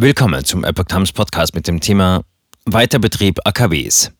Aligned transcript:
Willkommen 0.00 0.44
zum 0.44 0.62
Epoch 0.62 0.84
Times 0.84 1.10
Podcast 1.10 1.56
mit 1.56 1.66
dem 1.66 1.80
Thema 1.80 2.22
Weiterbetrieb 2.66 3.40
AKWs. 3.44 4.12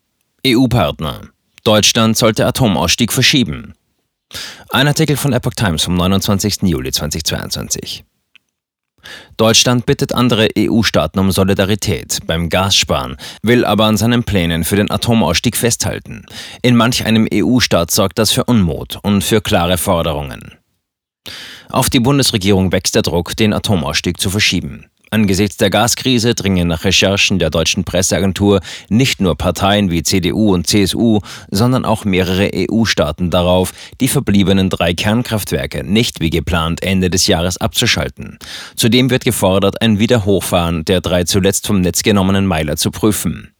EU-Partner. 0.45 1.21
Deutschland 1.63 2.17
sollte 2.17 2.45
Atomausstieg 2.45 3.13
verschieben. 3.13 3.75
Ein 4.71 4.89
Artikel 4.89 5.15
von 5.15 5.31
Epoch 5.31 5.53
Times 5.53 5.83
vom 5.83 5.95
29. 5.95 6.63
Juli 6.63 6.91
2022. 6.91 8.03
Deutschland 9.37 9.85
bittet 9.85 10.13
andere 10.13 10.49
EU-Staaten 10.57 11.17
um 11.17 11.31
Solidarität 11.31 12.19
beim 12.27 12.49
Gassparen, 12.49 13.15
will 13.41 13.63
aber 13.63 13.85
an 13.85 13.95
seinen 13.95 14.25
Plänen 14.25 14.65
für 14.65 14.75
den 14.75 14.91
Atomausstieg 14.91 15.55
festhalten. 15.55 16.25
In 16.61 16.75
manch 16.75 17.05
einem 17.05 17.25
EU-Staat 17.33 17.89
sorgt 17.89 18.19
das 18.19 18.33
für 18.33 18.43
Unmut 18.43 18.99
und 19.01 19.23
für 19.23 19.39
klare 19.39 19.77
Forderungen. 19.77 20.55
Auf 21.69 21.89
die 21.89 22.01
Bundesregierung 22.01 22.73
wächst 22.73 22.95
der 22.95 23.01
Druck, 23.03 23.37
den 23.37 23.53
Atomausstieg 23.53 24.19
zu 24.19 24.29
verschieben. 24.29 24.89
Angesichts 25.11 25.57
der 25.57 25.69
Gaskrise 25.69 26.35
dringen 26.35 26.67
nach 26.67 26.83
Recherchen 26.83 27.39
der 27.39 27.49
deutschen 27.49 27.83
Presseagentur 27.83 28.59
nicht 28.89 29.21
nur 29.21 29.35
Parteien 29.35 29.89
wie 29.89 30.03
CDU 30.03 30.53
und 30.53 30.67
CSU, 30.67 31.19
sondern 31.49 31.85
auch 31.85 32.05
mehrere 32.05 32.51
EU-Staaten 32.53 33.29
darauf, 33.31 33.73
die 34.01 34.07
verbliebenen 34.07 34.69
drei 34.69 34.93
Kernkraftwerke 34.93 35.83
nicht 35.83 36.19
wie 36.19 36.29
geplant 36.29 36.83
Ende 36.83 37.09
des 37.09 37.27
Jahres 37.27 37.57
abzuschalten. 37.57 38.37
Zudem 38.75 39.09
wird 39.09 39.25
gefordert, 39.25 39.81
ein 39.81 39.99
Wiederhochfahren 39.99 40.85
der 40.85 41.01
drei 41.01 41.23
zuletzt 41.23 41.67
vom 41.67 41.81
Netz 41.81 42.03
genommenen 42.03 42.45
Meiler 42.45 42.77
zu 42.77 42.91
prüfen. 42.91 43.51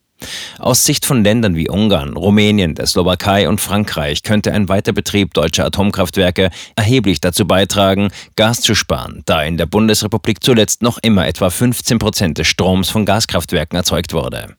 Aus 0.58 0.86
Sicht 0.86 1.06
von 1.06 1.24
Ländern 1.24 1.56
wie 1.56 1.70
Ungarn, 1.70 2.16
Rumänien, 2.16 2.76
der 2.76 2.86
Slowakei 2.86 3.48
und 3.48 3.62
Frankreich 3.62 4.24
könnte 4.24 4.52
ein 4.52 4.70
Weiterbetrieb 4.70 5.34
deutscher 5.34 5.66
Atomkraftwerke 5.66 6.50
erheblich 6.76 7.22
dazu 7.22 7.48
beitragen, 7.48 8.10
Gas 8.36 8.62
zu 8.62 8.76
sparen, 8.76 9.22
da 9.26 9.42
in 9.44 9.58
der 9.58 9.66
Bundesrepublik 9.66 10.44
zuletzt 10.44 10.82
noch 10.82 10.98
immer 11.02 11.28
etwa 11.28 11.50
15 11.50 12.00
Prozent 12.00 12.38
des 12.38 12.48
Stroms 12.48 12.90
von 12.90 13.06
Gaskraftwerken 13.06 13.78
erzeugt 13.78 14.14
wurde. 14.14 14.56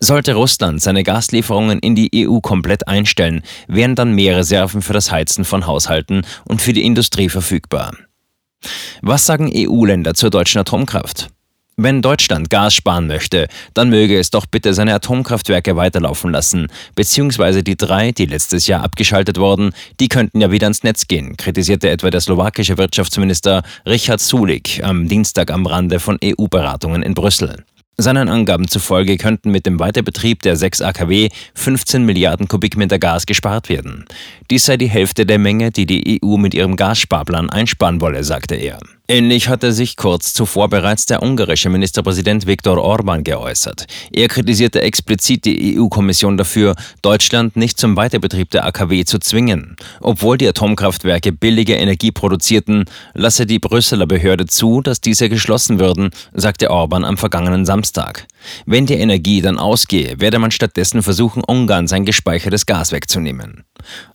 Sollte 0.00 0.34
Russland 0.34 0.80
seine 0.80 1.02
Gaslieferungen 1.02 1.78
in 1.78 1.94
die 1.94 2.26
EU 2.26 2.40
komplett 2.40 2.88
einstellen, 2.88 3.42
wären 3.68 3.94
dann 3.94 4.14
mehr 4.14 4.36
Reserven 4.36 4.82
für 4.82 4.92
das 4.92 5.10
Heizen 5.10 5.44
von 5.44 5.66
Haushalten 5.66 6.22
und 6.44 6.62
für 6.62 6.72
die 6.72 6.84
Industrie 6.84 7.28
verfügbar. 7.28 7.92
Was 9.00 9.26
sagen 9.26 9.50
EU-Länder 9.54 10.14
zur 10.14 10.30
deutschen 10.30 10.60
Atomkraft? 10.60 11.30
Wenn 11.84 12.00
Deutschland 12.00 12.48
Gas 12.48 12.76
sparen 12.76 13.08
möchte, 13.08 13.48
dann 13.74 13.90
möge 13.90 14.16
es 14.16 14.30
doch 14.30 14.46
bitte 14.46 14.72
seine 14.72 14.94
Atomkraftwerke 14.94 15.74
weiterlaufen 15.74 16.30
lassen, 16.30 16.68
beziehungsweise 16.94 17.64
die 17.64 17.76
drei, 17.76 18.12
die 18.12 18.26
letztes 18.26 18.68
Jahr 18.68 18.84
abgeschaltet 18.84 19.36
wurden, 19.36 19.72
die 19.98 20.06
könnten 20.06 20.40
ja 20.40 20.52
wieder 20.52 20.66
ans 20.66 20.84
Netz 20.84 21.08
gehen, 21.08 21.36
kritisierte 21.36 21.90
etwa 21.90 22.10
der 22.10 22.20
slowakische 22.20 22.78
Wirtschaftsminister 22.78 23.64
Richard 23.84 24.20
Sulik 24.20 24.80
am 24.84 25.08
Dienstag 25.08 25.50
am 25.50 25.66
Rande 25.66 25.98
von 25.98 26.20
EU-Beratungen 26.22 27.02
in 27.02 27.14
Brüssel. 27.14 27.64
Seinen 27.96 28.28
Angaben 28.28 28.68
zufolge 28.68 29.16
könnten 29.16 29.50
mit 29.50 29.66
dem 29.66 29.80
Weiterbetrieb 29.80 30.40
der 30.42 30.54
6 30.54 30.82
AKW 30.82 31.30
15 31.54 32.04
Milliarden 32.04 32.46
Kubikmeter 32.46 33.00
Gas 33.00 33.26
gespart 33.26 33.68
werden. 33.68 34.04
Dies 34.52 34.66
sei 34.66 34.76
die 34.76 34.88
Hälfte 34.88 35.26
der 35.26 35.38
Menge, 35.38 35.72
die 35.72 35.86
die 35.86 36.20
EU 36.22 36.36
mit 36.36 36.54
ihrem 36.54 36.76
Gassparplan 36.76 37.50
einsparen 37.50 38.00
wolle, 38.00 38.22
sagte 38.22 38.54
er. 38.54 38.78
Ähnlich 39.08 39.48
hatte 39.48 39.72
sich 39.72 39.96
kurz 39.96 40.32
zuvor 40.32 40.68
bereits 40.68 41.06
der 41.06 41.22
ungarische 41.22 41.68
Ministerpräsident 41.68 42.46
Viktor 42.46 42.78
Orban 42.78 43.24
geäußert. 43.24 43.86
Er 44.12 44.28
kritisierte 44.28 44.80
explizit 44.80 45.44
die 45.44 45.76
EU-Kommission 45.76 46.36
dafür, 46.36 46.76
Deutschland 47.02 47.56
nicht 47.56 47.80
zum 47.80 47.96
Weiterbetrieb 47.96 48.50
der 48.50 48.64
AKW 48.64 49.04
zu 49.04 49.18
zwingen. 49.18 49.76
Obwohl 50.00 50.38
die 50.38 50.48
Atomkraftwerke 50.48 51.32
billige 51.32 51.74
Energie 51.74 52.12
produzierten, 52.12 52.84
lasse 53.12 53.44
die 53.44 53.58
Brüsseler 53.58 54.06
Behörde 54.06 54.46
zu, 54.46 54.82
dass 54.82 55.00
diese 55.00 55.28
geschlossen 55.28 55.80
würden, 55.80 56.10
sagte 56.32 56.70
Orban 56.70 57.04
am 57.04 57.18
vergangenen 57.18 57.66
Samstag. 57.66 58.28
Wenn 58.66 58.86
die 58.86 58.94
Energie 58.94 59.42
dann 59.42 59.58
ausgehe, 59.58 60.20
werde 60.20 60.38
man 60.38 60.52
stattdessen 60.52 61.02
versuchen, 61.02 61.42
Ungarn 61.44 61.88
sein 61.88 62.04
gespeichertes 62.04 62.66
Gas 62.66 62.92
wegzunehmen. 62.92 63.64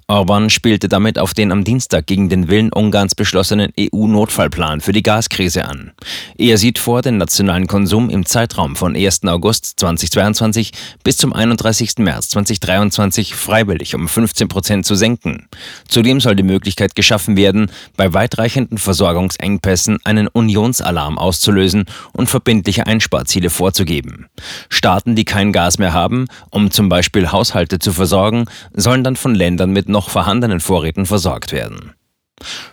Orban 0.09 0.49
spielte 0.49 0.87
damit 0.87 1.19
auf 1.19 1.33
den 1.33 1.51
am 1.51 1.65
Dienstag 1.65 2.07
gegen 2.07 2.29
den 2.29 2.47
Willen 2.47 2.71
Ungarns 2.71 3.13
beschlossenen 3.13 3.73
EU-Notfallplan 3.77 4.79
für 4.79 4.93
die 4.93 5.03
Gaskrise 5.03 5.65
an. 5.65 5.91
Er 6.37 6.57
sieht 6.57 6.79
vor, 6.79 7.01
den 7.01 7.17
nationalen 7.17 7.67
Konsum 7.67 8.09
im 8.09 8.25
Zeitraum 8.25 8.77
von 8.77 8.95
1. 8.95 9.25
August 9.25 9.81
2022 9.81 10.71
bis 11.03 11.17
zum 11.17 11.33
31. 11.33 11.97
März 11.97 12.29
2023 12.29 13.35
freiwillig 13.35 13.95
um 13.95 14.07
15 14.07 14.47
Prozent 14.47 14.85
zu 14.85 14.95
senken. 14.95 15.49
Zudem 15.89 16.21
soll 16.21 16.37
die 16.37 16.43
Möglichkeit 16.43 16.95
geschaffen 16.95 17.35
werden, 17.35 17.69
bei 17.97 18.13
weitreichenden 18.13 18.77
Versorgungsengpässen 18.77 19.97
einen 20.05 20.29
Unionsalarm 20.29 21.17
auszulösen 21.17 21.83
und 22.13 22.29
verbindliche 22.29 22.87
Einsparziele 22.87 23.49
vorzugeben. 23.49 24.27
Staaten, 24.69 25.17
die 25.17 25.25
kein 25.25 25.51
Gas 25.51 25.79
mehr 25.79 25.91
haben, 25.91 26.27
um 26.49 26.71
zum 26.71 26.87
Beispiel 26.87 27.33
Haushalte 27.33 27.77
zu 27.79 27.91
versorgen, 27.91 28.45
sollen 28.73 29.03
dann 29.03 29.17
von 29.17 29.35
Ländern 29.35 29.71
mit 29.71 29.89
noch 29.97 30.11
vorhandenen 30.11 30.59
Vorräten 30.59 31.07
versorgt 31.07 31.51
werden. 31.51 31.93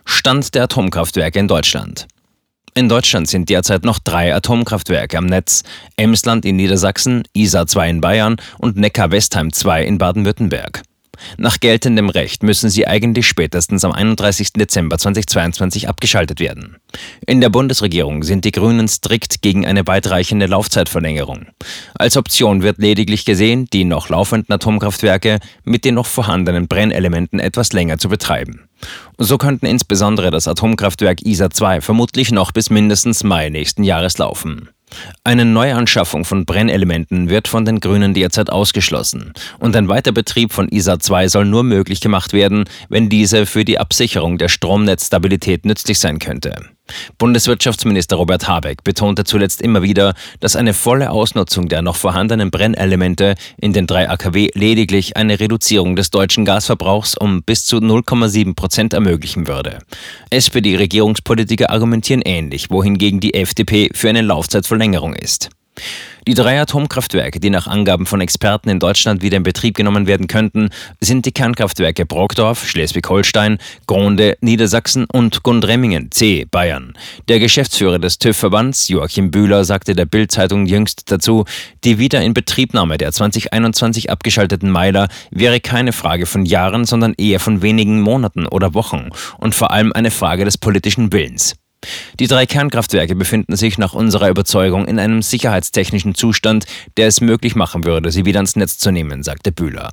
Stand 0.05 0.55
der 0.55 0.65
Atomkraftwerke 0.65 1.39
in 1.39 1.49
Deutschland. 1.49 2.07
In 2.75 2.91
Deutschland 2.91 3.29
sind 3.29 3.49
derzeit 3.49 3.83
noch 3.83 3.99
drei 3.99 4.35
Atomkraftwerke 4.35 5.17
am 5.17 5.25
Netz. 5.25 5.63
Emsland 5.97 6.45
in 6.45 6.57
Niedersachsen, 6.57 7.23
Isar 7.33 7.67
2 7.67 7.89
in 7.89 8.01
Bayern 8.03 8.37
und 8.59 8.77
Neckar-Westheim 8.77 9.55
2 9.55 9.85
in 9.85 9.97
Baden-Württemberg. 9.97 10.83
Nach 11.37 11.61
geltendem 11.61 12.09
Recht 12.09 12.43
müssen 12.43 12.71
sie 12.71 12.87
eigentlich 12.87 13.27
spätestens 13.27 13.85
am 13.85 13.93
31. 13.93 14.53
Dezember 14.55 14.99
2022 14.99 15.89
abgeschaltet 15.89 16.41
werden. 16.41 16.77
In 17.27 17.41
der 17.41 17.51
Bundesregierung 17.51 18.23
sind 18.23 18.45
die 18.45 18.53
Grünen 18.53 18.89
strikt 18.89 19.43
gegen 19.43 19.67
eine 19.67 19.87
weitreichende 19.87 20.47
Laufzeitverlängerung. 20.47 21.47
Als 21.95 22.17
Option 22.17 22.63
wird 22.63 22.79
lediglich 22.79 23.25
gesehen, 23.25 23.67
die 23.73 23.85
noch 23.85 24.09
laufenden 24.09 24.53
Atomkraftwerke 24.55 25.39
mit 25.65 25.85
den 25.85 25.95
noch 25.95 26.07
vorhandenen 26.07 26.69
Brennelementen 26.69 27.41
etwas 27.41 27.73
länger 27.73 27.99
zu 27.99 28.09
betreiben. 28.09 28.69
So 29.19 29.39
könnten 29.39 29.67
insbesondere 29.67 30.31
das 30.31 30.49
Atomkraftwerk 30.49 31.23
ISA 31.23 31.51
2 31.51 31.81
vermutlich 31.81 32.33
noch 32.33 32.53
bis 32.53 32.71
mindestens 32.71 33.25
Mai 33.25 33.49
nächsten 33.49 33.85
Jahres 33.85 34.19
laufen. 34.19 34.69
Eine 35.25 35.45
Neuanschaffung 35.45 36.25
von 36.25 36.45
Brennelementen 36.45 37.29
wird 37.29 37.49
von 37.49 37.65
den 37.65 37.81
Grünen 37.81 38.15
derzeit 38.15 38.51
ausgeschlossen 38.51 39.33
und 39.59 39.77
ein 39.77 39.89
Weiterbetrieb 39.89 40.53
von 40.53 40.69
ISA 40.69 40.99
2 40.99 41.29
soll 41.29 41.45
nur 41.45 41.63
möglich 41.63 42.01
gemacht 42.01 42.33
werden, 42.33 42.65
wenn 42.89 43.09
diese 43.09 43.47
für 43.47 43.65
die 43.65 43.79
Absicherung 43.79 44.39
der 44.39 44.49
Stromnetzstabilität 44.49 45.65
nützlich 45.65 45.99
sein 45.99 46.19
könnte. 46.19 46.57
Bundeswirtschaftsminister 47.19 48.17
Robert 48.17 48.49
Habeck 48.49 48.85
betonte 48.85 49.25
zuletzt 49.25 49.63
immer 49.63 49.83
wieder, 49.83 50.15
dass 50.41 50.57
eine 50.57 50.75
volle 50.75 51.11
Ausnutzung 51.11 51.69
der 51.69 51.83
noch 51.83 51.97
vorhandenen 51.97 52.51
Brennelemente 52.51 53.35
in 53.57 53.73
den 53.73 53.87
drei 53.87 54.09
AKW 54.09 54.51
lediglich 54.55 55.17
eine 55.17 55.41
Reduzierung 55.41 55.97
des 55.97 56.11
deutschen 56.11 56.45
Gasverbrauchs 56.45 57.17
um 57.17 57.43
bis 57.43 57.65
zu 57.65 57.79
0,7 57.79 58.55
Prozent 58.55 58.93
ermöglichen 58.93 59.47
würde. 59.47 59.79
SPD-Regierungspolitiker 60.31 61.71
argumentieren 61.71 62.23
ähnlich, 62.23 62.71
wohingegen 62.71 63.21
die 63.21 63.35
FDP 63.35 63.91
für 63.95 64.09
eine 64.09 64.23
Laufzeitverlängerung 64.23 65.15
ist. 65.15 65.51
Die 66.27 66.35
drei 66.35 66.59
Atomkraftwerke, 66.59 67.39
die 67.39 67.51
nach 67.51 67.67
Angaben 67.67 68.07
von 68.07 68.23
Experten 68.23 68.71
in 68.71 68.81
Deutschland 68.81 69.21
wieder 69.21 69.37
in 69.37 69.43
Betrieb 69.43 69.77
genommen 69.77 70.07
werden 70.07 70.27
könnten, 70.27 70.71
sind 71.01 71.27
die 71.27 71.33
Kernkraftwerke 71.33 72.07
Brockdorf, 72.07 72.67
Schleswig-Holstein, 72.67 73.59
Gronde, 73.87 74.39
Niedersachsen 74.41 75.05
und 75.13 75.43
Gundremmingen, 75.43 76.11
C, 76.11 76.47
Bayern. 76.51 76.95
Der 77.29 77.41
Geschäftsführer 77.41 77.99
des 77.99 78.19
TÜV-Verbands, 78.19 78.89
Joachim 78.89 79.31
Bühler, 79.31 79.65
sagte 79.65 79.95
der 79.95 80.07
Bild-Zeitung 80.07 80.65
jüngst 80.65 81.11
dazu, 81.13 81.45
die 81.85 81.99
Wiederinbetriebnahme 81.99 82.97
der 82.97 83.13
2021 83.13 84.11
abgeschalteten 84.11 84.71
Meiler 84.71 85.09
wäre 85.31 85.61
keine 85.61 85.93
Frage 85.93 86.25
von 86.25 86.47
Jahren, 86.47 86.87
sondern 86.87 87.13
eher 87.19 87.41
von 87.41 87.61
wenigen 87.61 88.01
Monaten 88.01 88.47
oder 88.47 88.73
Wochen 88.73 89.11
und 89.37 89.55
vor 89.55 89.73
allem 89.73 89.93
eine 89.93 90.11
Frage 90.11 90.47
des 90.47 90.57
politischen 90.57 91.13
Willens. 91.13 91.55
Die 92.21 92.27
drei 92.27 92.47
Kernkraftwerke 92.47 93.15
befinden 93.15 93.57
sich 93.57 93.79
nach 93.79 93.95
unserer 93.95 94.29
Überzeugung 94.29 94.87
in 94.87 94.99
einem 94.99 95.23
sicherheitstechnischen 95.23 96.15
Zustand, 96.15 96.67
der 96.97 97.09
es 97.09 97.21
möglich 97.21 97.55
machen 97.55 97.85
würde, 97.85 98.11
sie 98.11 98.25
wieder 98.25 98.39
ans 98.39 98.57
Netz 98.57 98.79
zu 98.79 98.91
nehmen, 98.91 99.23
sagte 99.23 99.53
Bühler. 99.53 99.93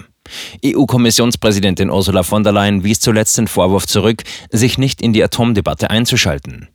EU-Kommissionspräsidentin 0.65 1.89
Ursula 1.89 2.23
von 2.23 2.43
der 2.43 2.53
Leyen 2.53 2.83
wies 2.83 2.99
zuletzt 2.99 3.37
den 3.37 3.47
Vorwurf 3.47 3.87
zurück, 3.87 4.23
sich 4.49 4.77
nicht 4.77 5.01
in 5.01 5.13
die 5.13 5.23
Atomdebatte 5.23 5.89
einzuschalten. 5.89 6.67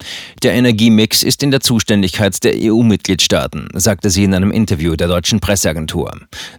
Der 0.43 0.55
Energiemix 0.55 1.23
ist 1.23 1.43
in 1.43 1.51
der 1.51 1.61
Zuständigkeit 1.61 2.43
der 2.45 2.55
EU-Mitgliedstaaten, 2.57 3.69
sagte 3.75 4.11
sie 4.11 4.25
in 4.25 4.35
einem 4.35 4.51
Interview 4.51 4.97
der 4.97 5.09
deutschen 5.09 5.41
Presseagentur. 5.41 6.13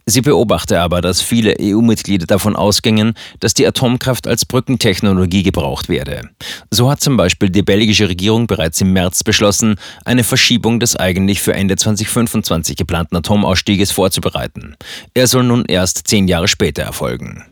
Sie 0.06 0.22
beobachte 0.22 0.80
aber, 0.80 1.02
dass 1.02 1.22
viele 1.22 1.56
EU-Mitglieder 1.60 2.26
davon 2.26 2.56
ausgingen, 2.56 3.14
dass 3.40 3.54
die 3.54 3.68
Atomkraft 3.68 4.28
als 4.28 4.46
Brückentechnologie 4.46 5.44
gebraucht 5.44 5.90
werde. 5.90 6.30
So 6.72 6.90
hat 6.90 7.02
zum 7.02 7.18
Beispiel 7.18 7.50
die 7.50 7.62
belgische 7.62 8.10
Regierung 8.10 8.48
bereits 8.48 8.82
im 8.82 8.94
März 8.94 9.24
beschlossen, 9.24 9.76
eine 10.06 10.24
Verschiebung 10.24 10.80
des 10.80 10.96
eigentlich 10.96 11.42
für 11.42 11.54
Ende 11.54 11.76
2025 11.76 12.76
geplanten 12.76 13.16
Atomausstieges 13.16 13.92
vorzubereiten. 13.92 14.76
Er 15.14 15.28
soll 15.28 15.44
nun 15.44 15.66
erst 15.66 16.08
zehn 16.08 16.28
Jahre 16.28 16.48
später 16.48 16.87
erfolgen. 16.88 17.44